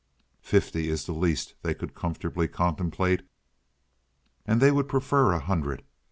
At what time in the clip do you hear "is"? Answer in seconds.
0.89-1.05